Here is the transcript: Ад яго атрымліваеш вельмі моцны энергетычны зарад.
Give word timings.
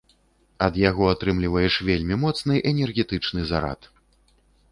Ад 0.67 0.77
яго 0.83 1.03
атрымліваеш 1.09 1.77
вельмі 1.89 2.15
моцны 2.23 2.55
энергетычны 2.71 3.41
зарад. 3.51 3.81